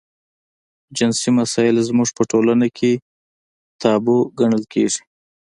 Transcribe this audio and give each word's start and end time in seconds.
جنسي 0.97 1.29
مسایل 1.39 1.75
زموږ 1.87 2.09
په 2.17 2.23
ټولنه 2.31 2.67
کې 2.77 2.91
تابو 3.81 4.15
ګڼل 4.39 4.63
کېږي. 4.73 5.01